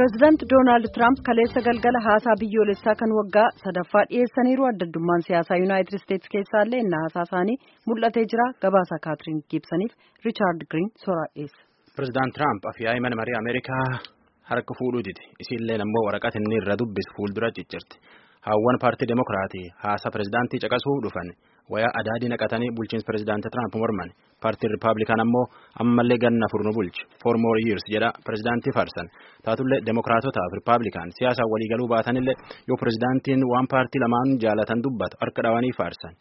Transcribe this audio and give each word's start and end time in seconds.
Pireezidaanti 0.00 0.46
Doonaald 0.50 0.86
Tiraamp 0.96 1.18
kaleessa 1.28 1.60
galgala 1.66 2.00
haasaa 2.06 2.34
biyyoolessaa 2.42 2.94
kan 3.00 3.10
waggaa 3.18 3.48
sadaffaa 3.64 4.04
dhiyeessaniiru 4.10 4.64
addaddummaan 4.68 5.22
siyaasaa 5.26 5.58
Yuunaayitid 5.60 5.96
Isteetsi 5.98 6.28
keessaallee 6.34 6.80
inni 6.84 6.96
haasaa 7.02 7.24
isaanii 7.28 7.56
mul'atee 7.90 8.22
jira 8.32 8.46
gabaasaa 8.64 9.00
Kaatiriin 9.06 9.42
Giibsaniif 9.50 9.92
Riichaard 10.24 10.60
Giriin 10.70 10.88
soraa 11.04 11.26
dhiyeessa. 11.34 11.60
Pireezidaant 11.96 12.32
Tiraamp 12.38 12.62
afyaa'ii 12.72 13.04
mana 13.06 13.16
marii 13.20 13.36
Ameerikaa 13.42 13.84
harka 14.52 14.72
fuudhuu 14.80 15.04
didi 15.08 15.24
isiilleen 15.44 15.84
ammoo 15.86 16.04
waraqata 16.08 16.36
inni 16.42 16.56
irra 16.62 16.78
dubbisu 16.82 17.10
fuuldura 17.18 17.50
ciccirti. 17.58 17.94
Haawwan 18.46 18.78
paartii 18.82 19.08
Demokiraatii 19.10 19.66
haasaa 19.84 20.10
pireezidaantii 20.12 20.60
caqasuu 20.64 20.94
dhufan. 21.04 21.28
Wayaa 21.72 21.90
adaadii 22.00 22.30
naqatanii 22.32 22.70
bulchiinsa 22.76 23.06
pireezidaanti 23.08 23.48
Tiraamp 23.52 23.74
morman. 23.82 24.10
Paartiin 24.42 24.72
Rippaabilikaan 24.74 25.22
ammoo 25.24 25.44
ammallee 25.84 26.18
ganna 26.24 26.46
furnu 26.52 26.72
bulchi. 26.78 27.02
Four 27.22 27.36
more 27.44 27.60
years 27.68 27.84
jedha 27.94 28.10
pireezidaantii 28.26 28.74
faarsan. 28.78 29.06
Taatullee 29.44 29.80
Demokiraatotaaf 29.86 30.52
Rippaabilikaan 30.58 31.12
siyaasaan 31.18 31.50
waliigaluu 31.52 31.88
baatanillee 31.92 32.36
yoo 32.68 32.78
pireezidaantiin 32.80 33.44
waan 33.52 33.68
paartii 33.74 34.02
lamaan 34.04 34.28
jaalatan 34.44 34.82
dubbatu 34.84 35.14
harka 35.22 35.42
dhawanii 35.46 35.76
faarsan. 35.80 36.14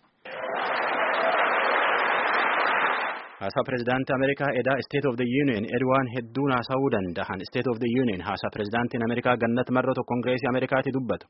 Haasaa 3.42 3.64
pireezidaantii 3.68 4.16
Ameerikaa 4.18 4.50
edaa 4.62 4.78
State 4.88 5.08
of 5.10 5.16
the 5.22 5.28
Union 5.44 5.64
edwaan 5.78 6.08
hedduun 6.16 6.52
haasa'uu 6.56 6.90
danda'an 6.96 7.42
State 7.50 7.70
of 7.72 7.78
the 7.84 7.90
Union 8.04 8.22
haasaa 8.28 8.52
pireezidaantiin 8.56 9.04
Ameerikaa 9.08 9.36
gannatti 9.44 9.72
marratu 9.78 10.04
kongireesii 10.12 10.50
Ameerikaatti 10.52 10.92
dubbatu 10.98 11.26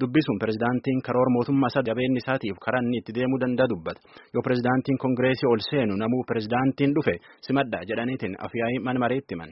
dubbisuun 0.00 0.38
pireezidaantiin 0.42 1.00
karoora 1.06 1.32
mootummaa 1.36 1.70
isaa 1.72 1.84
jabeenni 1.90 2.20
isaatiif 2.24 2.56
karaa 2.66 2.82
inni 2.84 2.98
itti 3.02 3.12
deemuu 3.18 3.40
danda'a 3.44 3.70
dubbata 3.74 4.00
yoo 4.34 4.42
pireezidaantiin 4.46 4.98
kongireesii 5.04 5.48
ol 5.52 5.62
seenu 5.70 5.94
namuu 6.04 6.22
pireezidaantiin 6.30 6.90
dhufe 6.96 7.14
simadha 7.46 7.78
jedhaniitiin 7.90 8.34
afyaa'ii 8.46 8.80
mana 8.86 8.98
mareetti 9.04 9.32
himan. 9.34 9.50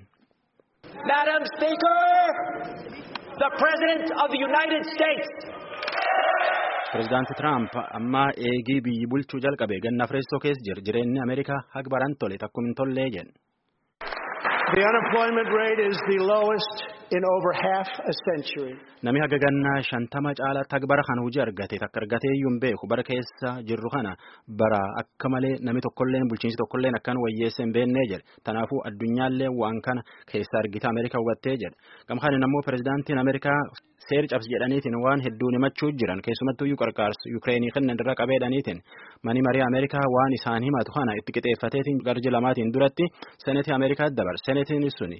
Madam 1.12 1.42
Speaker, 1.54 1.96
the 3.42 3.50
President 3.62 4.06
of 4.22 4.28
the 4.34 4.40
United 4.50 4.82
States. 4.94 5.28
Pireezidaanti 6.92 7.34
Tiraamp 7.38 7.74
amma 7.98 8.22
eegii 8.50 8.80
biyyi 8.86 9.06
bulchuu 9.12 9.40
jalqabe 9.44 9.76
ganna 9.84 10.06
fireessoo 10.10 10.40
keessa 10.44 10.64
jira 10.68 10.82
jireenyi 10.88 11.20
Ameerikaa 11.24 11.60
haga 11.74 11.90
baran 11.94 12.14
tole 12.20 12.36
takkuma 12.42 12.66
hin 12.68 12.74
tollee 12.80 13.08
jedhe. 13.16 13.32
The 14.74 14.82
unemployment 14.90 15.48
rate 15.60 15.82
is 15.92 15.98
the 16.10 16.18
lowest 16.32 16.76
in 17.16 17.22
over 17.34 17.52
half 17.64 17.88
a 18.10 18.12
century. 18.26 18.74
Nami 19.06 19.20
haga 19.24 19.38
gannaa 19.44 19.78
shantama 19.90 20.30
caalaatti 20.40 20.74
haga 20.76 20.86
bara 20.92 21.02
kana 21.08 21.22
hojii 21.26 21.42
argate 21.44 21.76
takka 21.82 21.98
argatee 22.02 22.32
iyyuu 22.36 22.50
hin 22.52 22.58
beeku 22.64 22.86
bara 22.92 23.02
keessa 23.10 23.48
jirru 23.68 23.90
kana 23.94 24.12
bara 24.60 24.80
akka 25.02 25.28
malee 25.34 25.54
nami 25.68 25.80
tokkolleen 25.86 26.28
bulchiinsi 26.30 26.58
tokkolleen 26.62 26.98
akkan 27.00 27.18
wayyeessa 27.24 27.62
hin 27.64 27.72
beennee 27.76 28.04
jedhe 28.12 28.24
kanaafuu 28.48 28.80
addunyaallee 28.90 29.50
waan 29.62 29.80
kana 29.88 30.02
keessa 30.32 30.54
argite 30.62 30.86
Ameerikaa 30.92 31.20
hubattee 31.24 31.56
jedhe 31.64 31.76
gamkaan 32.12 32.46
ammoo 32.48 32.62
pireezidaantiin 32.68 33.18
Ameerikaa 33.24 33.58
seer 34.08 34.24
cabsi 34.32 34.48
jedhaniitiin 34.54 34.96
waan 35.06 35.20
hedduun 35.26 35.54
himachuu 35.58 35.90
jiran. 36.00 36.20
Keessumattuu 36.26 36.66
iyyuu 36.68 36.80
qarqaarsu 36.84 37.24
Yukireenii 37.34 37.74
kennan 37.74 37.98
irra 38.02 38.14
qabeedhaniitiin 38.22 38.78
mani 39.26 39.42
marii 39.48 39.64
Ameerikaa 39.70 40.06
waan 40.16 40.32
isaan 40.38 40.62
himatu 40.68 40.90
kana 40.96 41.12
itti 41.20 41.32
qixeeffateetiin 41.36 41.98
garji 42.06 42.30
lamaatiin 42.36 42.72
duratti 42.74 43.04
senetii 43.44 43.74
Ameerikaa 43.78 44.08
dabar 44.18 44.36
senetiin 44.46 44.90
suni 44.98 45.18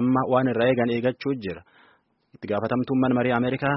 amma 0.00 0.22
waan 0.32 0.48
irraa 0.52 0.68
eegan 0.70 0.90
eegachuu 0.96 1.34
jira 1.44 1.62
itti 2.34 2.46
gaafatamtuun 2.52 3.00
mana 3.04 3.14
marii 3.18 3.34
Ameerikaa 3.40 3.76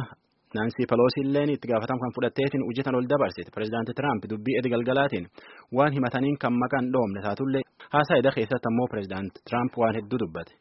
Naansii 0.55 0.87
Peloosi 0.91 1.19
illeen 1.25 1.49
itti 1.55 1.67
gaafatam 1.71 1.99
kan 2.03 2.11
fudhatteetiin 2.15 2.63
hojjetan 2.67 2.95
ol 2.99 3.07
dabarsite 3.11 3.49
pireezidaanti 3.55 3.93
Tiraamp 3.97 4.23
dubbii 4.31 4.55
edi 4.59 4.69
galgalaatiin 4.73 5.25
waan 5.77 5.91
himataniin 5.97 6.37
kan 6.43 6.53
maqaan 6.63 6.87
dhoomne 6.93 7.19
taatullee 7.25 7.63
haasaa 7.95 8.19
eda 8.21 8.31
keessatti 8.37 8.67
ammoo 8.71 8.87
pireezidaanti 8.91 9.37
Tiraamp 9.47 9.73
waan 9.81 9.95
hedduu 9.97 10.19
dubbate. 10.23 10.53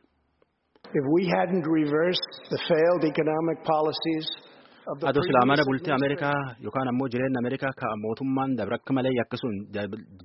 Adoo 5.10 5.22
silaa 5.26 5.46
mana 5.50 5.62
previous 5.62 5.68
bultii 5.70 5.94
Ameerikaa 5.98 6.36
yookaan 6.64 6.88
ammoo 6.92 7.08
jireenya 7.12 7.38
Ameerikaa 7.42 7.72
ka 7.80 7.88
mootummaan 8.04 8.50
dabre 8.58 8.74
akka 8.78 8.92
malee 8.96 9.14
akkasuun 9.24 9.56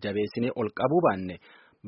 jabeessinee 0.04 0.52
ol 0.62 0.70
qabuu 0.80 1.02
baanne 1.06 1.36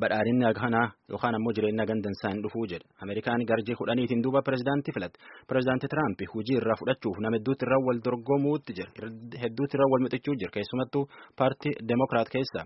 badhaadhinni 0.02 0.54
kanaa 0.60 0.88
yookaan 1.12 1.36
ammoo 1.38 1.54
jireenya 1.58 1.86
gandansaan 1.90 2.42
dhufuu 2.44 2.66
jedhe 2.72 2.86
Ameerikaan 3.04 3.44
garjii 3.52 3.76
kudhaniitiin 3.82 4.24
duuba 4.24 4.42
pireezidaantii 4.48 4.94
filatte 4.96 5.20
pireezidaantii 5.50 5.90
Tiraamp 5.94 6.20
hujii 6.34 6.58
irraa 6.62 6.78
fudhachuuf 6.80 7.18
nama 7.26 7.38
hedduutti 7.38 7.66
irra 7.68 7.78
wal 7.88 8.00
dorgomuutti 8.08 8.74
jira. 8.78 8.90
Hedduutti 9.44 9.78
irra 9.78 9.88
wal 9.92 10.04
mixachuu 10.06 10.36
jira. 10.42 10.52
Keessumattuu 10.56 11.04
paartii 11.40 11.74
Demokiraat 11.90 12.30
keessa. 12.36 12.62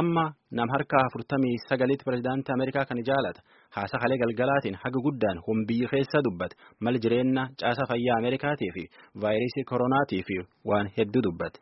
Amma 0.00 0.24
nam 0.58 0.68
harka 0.74 0.96
afurtamii 1.06 1.56
sagaliitti 1.68 2.04
pireezidaantii 2.08 2.54
Ameerikaa 2.56 2.84
kan 2.90 3.00
jaalata 3.08 3.40
haasaa 3.76 4.00
kalee 4.02 4.18
galgalaatiin 4.22 4.76
haga 4.84 5.00
guddaan 5.06 5.38
humbii 5.46 5.86
keessa 5.92 6.24
dubbate 6.26 6.56
mal 6.80 6.98
jireenya 7.04 7.48
caasa 7.60 7.88
fayyaa 7.90 8.18
Ameerikaatii 8.20 8.70
fi 8.76 8.84
vaayirasii 9.22 9.64
koronaatii 9.72 10.22
fi 10.28 10.36
waan 10.70 10.90
hedduu 10.98 11.22
dubbate. 11.28 11.58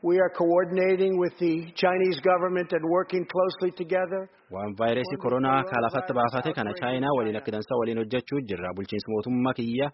We 0.00 0.14
are 0.20 0.30
coordinating 0.30 1.18
with 1.18 1.34
the 1.40 1.72
Chinese 1.74 2.20
government 2.22 2.70
and 2.72 2.84
working 2.88 3.26
closely 3.26 3.70
together. 3.80 4.20
Waan 4.54 4.74
vaayirasii 4.78 5.18
koronaa 5.24 5.62
kaalafatti 5.70 6.12
baafate 6.18 6.52
kana 6.58 6.72
chaayinaa 6.80 7.14
waliin 7.18 7.36
akka 7.40 7.52
dansaa 7.54 7.78
waliin 7.80 7.98
hojjechuu 8.02 8.40
jirra. 8.50 8.70
Bulchiinsi 8.76 9.10
mootummaa 9.14 9.54
kiyya 9.58 9.90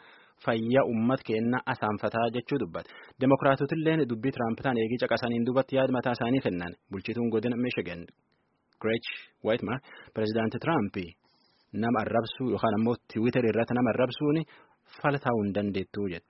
fayyaa 0.46 0.84
uummat 0.90 1.22
keenna 1.28 1.58
asaanfataa 1.72 2.26
jechuu 2.36 2.58
dubbate. 2.64 2.90
Demokiraatotilleen 3.20 4.04
dubbii 4.12 4.32
Tiraamptaan 4.36 4.76
eegii 4.82 5.00
caqasaniin 5.04 5.46
duubatti 5.46 5.76
yaada 5.76 5.92
mataa 5.98 6.12
isaanii 6.20 6.44
kennan. 6.46 6.72
Bulchituun 6.92 7.28
godina 7.34 7.56
Michigan 7.66 8.00
Gretch 8.82 9.08
Whitmer 9.46 9.78
pireezidaanti 10.14 10.58
Tiraamp 10.64 10.96
nama 11.82 11.98
arrabsuu 12.06 12.50
yookaan 12.54 12.74
ammoo 12.78 12.96
Tiwiitar 13.12 13.44
irratti 13.50 13.74
nama 13.74 13.90
arrabsuun 13.96 14.38
fala 15.02 15.18
ta'uu 15.26 15.42
hin 15.44 15.54
dandeettuu 15.54 16.08
jedhe. 16.12 16.26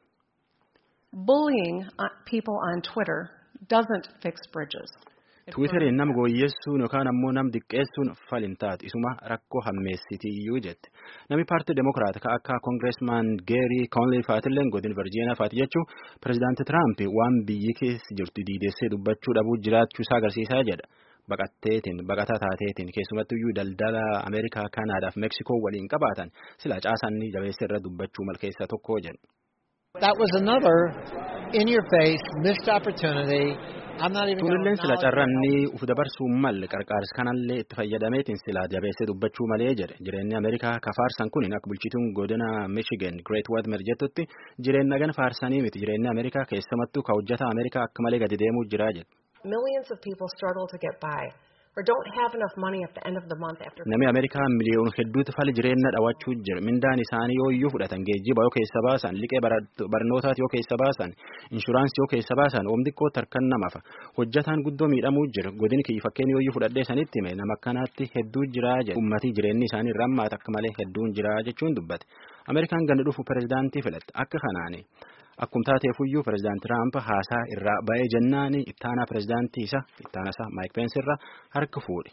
Bullying 1.28 1.78
uh, 2.04 2.12
people 2.30 2.56
on 2.70 2.82
Twitter 2.92 3.20
doesn't 3.72 4.06
fix 4.22 4.36
bridges. 4.52 4.90
Tiwiiteriin 5.52 5.96
nama 6.00 6.12
gooyyeessuun 6.16 6.80
yookaan 6.84 7.08
ammoo 7.10 7.32
nam 7.36 7.48
diqqeessuun 7.54 8.08
falin 8.30 8.54
taati 8.62 8.86
isuma 8.88 9.10
rakkoo 9.32 9.60
hammeessitiyyuu 9.66 10.60
jette. 10.66 10.88
Namni 11.30 11.44
paartii 11.50 11.76
Demokiraat 11.78 12.16
ka 12.24 12.32
akka 12.36 12.54
Kongireesmaan 12.66 13.26
Geerii 13.50 13.86
Koonlii 13.96 14.22
faatilleen 14.28 14.70
godin 14.74 14.96
Virjiiniyaa 15.00 15.36
faati 15.40 15.60
jechuun 15.60 15.86
pireezidaanti 16.22 16.64
Tiraamp 16.70 16.98
waan 17.18 17.36
biyyi 17.48 17.72
keessa 17.80 18.16
jirtu 18.18 18.40
diidessee 18.48 18.88
dubbachuu 18.94 19.34
dhabuu 19.36 19.56
jiraachuu 19.64 20.04
isaa 20.06 20.18
agarsiisaa 20.22 20.62
jedha. 20.70 20.86
Baqatteetiin 21.30 21.98
baqataa 22.08 22.38
taateetiin 22.44 22.90
keessumattuyyuu 22.96 23.52
daldala 23.58 24.02
Ameerikaa 24.28 24.66
Kaanaadaaf 24.76 25.16
Meksikoo 25.24 25.58
waliin 25.64 25.88
qabaatan 25.92 26.28
sila 26.62 26.76
caasanni 26.84 27.32
jabeessa 27.36 27.64
irra 27.68 27.84
dubbachuu 27.84 28.24
malkeessa 28.28 28.66
tokko 28.72 28.98
jedhu. 29.06 29.22
Tuulilleen 34.40 34.78
sila 34.82 34.96
carranni 35.04 35.50
uf 35.76 35.82
dabarsuu 35.90 36.26
malle 36.44 36.66
qarqaaris 36.72 37.12
kanallee 37.18 37.58
itti 37.62 37.74
fayyadameetiin 37.80 38.40
sila 38.44 38.62
jabeessee 38.72 39.06
dubbachuu 39.10 39.46
malee 39.52 39.70
jedhe 39.80 39.96
jireenyi 40.08 40.34
Ameerikaa 40.40 40.74
ka 40.86 40.90
faarsan 40.98 41.30
kun 41.36 41.46
akka 41.58 41.68
bulchituun 41.70 42.10
godina 42.18 42.48
Michigan 42.78 43.16
Great 43.28 43.48
Whitmer 43.54 43.80
jettutti 43.90 44.22
jireenya 44.64 44.98
gan 45.04 45.12
faarsanii 45.20 45.62
miti 45.66 45.78
jireenyi 45.84 46.08
Ameerikaa 46.14 46.44
keessumattuu 46.52 47.02
ka 47.06 47.12
hojjata 47.18 47.44
Ameerikaa 47.54 47.84
akka 47.88 48.00
malee 48.06 48.20
gadi 48.24 48.36
deemuu 48.42 48.64
jira 48.72 48.90
jedhe. 48.98 49.10
Or 51.76 51.82
don't 51.82 52.08
have 52.18 52.32
enough 52.38 52.54
money 52.64 52.80
at 52.86 52.92
the 52.96 53.02
end 53.08 53.16
of 53.20 53.24
the 53.30 53.34
month 53.44 53.58
after 53.66 53.82
Namni 53.92 54.06
Ameerikaa 54.10 54.44
miliyoona 54.58 54.92
hedduutu 54.98 55.32
fali 55.36 55.52
jireenya 55.56 55.90
dhawachuu 55.94 56.34
jira. 56.46 56.60
Mindaan 56.68 57.00
isaanii 57.04 57.36
yoo 57.40 57.48
iyyuu 57.56 57.70
fudhatan 57.74 58.04
geejjiba 58.08 58.42
yoo 58.46 58.52
keessa 58.56 58.80
baasan, 58.86 59.14
liqee 59.22 59.40
barnootaati 59.94 60.40
yoo 60.44 60.50
keessa 60.54 60.76
baasan, 60.82 61.10
inshuraansii 61.56 62.00
yoo 62.02 62.06
keessa 62.12 62.34
baasan, 62.40 62.68
oom 62.72 62.84
xiqqoo 62.88 63.10
tarkan 63.16 63.48
namafa. 63.54 63.80
Hojjataan 64.18 64.62
guddoo 64.66 64.88
miidhamuu 64.92 65.26
jira. 65.34 65.50
Godin 65.62 65.82
kiyya 65.88 66.04
fakkeen 66.06 66.30
yoo 66.34 66.42
iyyuu 66.44 66.54
fudhadhee 66.58 66.84
sanitti 66.90 67.18
hime 67.20 67.34
nama 67.40 67.54
akkanaatti 67.58 68.04
hedduu 68.14 68.44
jira 68.54 68.76
jedhe. 68.86 68.96
Uummatii 69.00 69.32
jireenyi 69.38 69.66
isaanii 69.70 69.92
irraa 69.94 70.08
ammaata 70.10 70.36
akka 70.38 70.54
malee 70.56 70.72
hedduun 70.78 71.10
jira 71.18 71.34
jechuun 71.48 71.74
dubbate. 71.80 72.06
Ameerikaan 72.50 72.86
ganda 72.88 73.02
dhufu 73.08 73.22
pireezidaantii 73.28 73.82
filatte. 73.88 74.10
Akka 74.22 74.38
kanaani. 74.46 74.80
Akkuma 75.42 75.64
taateefuyyuu 75.68 76.22
pireezidaanti 76.26 76.62
Tiraamp 76.66 76.94
haasaa 77.08 77.42
irraa 77.54 77.78
ba'ee 77.88 78.06
jennaani 78.14 78.60
ittaanaa 78.72 79.06
pireezidaantii 79.10 79.64
isa 79.68 79.80
ittaana 80.04 80.30
isaa 80.34 80.48
Maayik 80.56 80.72
Peensi 80.76 80.98
irraa 81.02 81.18
harka 81.56 81.80
fuudhe. 81.86 82.10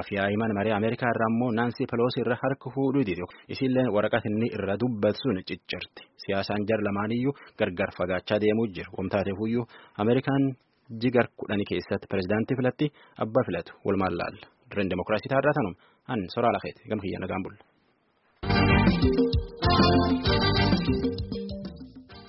Afyaa'ii 0.00 0.38
mana 0.42 0.54
marii 0.58 0.74
Ameerikaa 0.78 1.10
irraa 1.14 1.30
immoo 1.32 1.50
Naansii 1.58 1.86
Peloosi 1.92 2.20
irraa 2.24 2.38
harka 2.44 2.68
fuudhuu 2.74 3.04
dide. 3.08 3.24
Isiilleen 3.52 3.90
waraqaa 3.96 4.22
inni 4.30 4.46
irra 4.56 4.74
dubbatu 4.82 5.18
sun 5.22 5.36
ciccirti. 5.48 6.02
Siyaasaan 6.22 6.62
jar 6.68 6.80
lamaaniyyuu 6.88 7.34
gargar 7.58 7.90
fagaachaa 7.98 8.38
deemuu 8.44 8.66
jira. 8.74 8.88
Akkuma 8.92 9.08
taateefuyyuu 9.14 9.64
Ameerikaan 10.02 10.44
jigar 11.02 11.26
kudhanii 11.38 11.68
keessatti 11.70 12.06
pireezidaantii 12.10 12.56
filatti 12.60 12.86
abbaa 13.24 13.44
filatu 13.48 13.72
walumaan 13.86 14.14
laalla. 14.20 14.46
Dirreen 14.70 14.90
Demokiraasii 14.90 15.30
taarraa 15.34 15.56
tanuma. 15.58 15.76
An 16.12 16.20
soraa 16.34 16.52
lafeeti. 16.56 16.80
Gam 16.90 17.00
kiyya 17.02 17.18
nagaan 17.24 17.42
bulla. 17.44 17.60